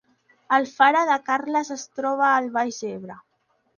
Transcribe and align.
Alfara 0.55 1.03
de 1.09 1.17
Carles 1.29 1.71
es 1.77 1.85
troba 1.99 2.31
al 2.31 2.49
Baix 2.57 2.81
Ebre 2.93 3.19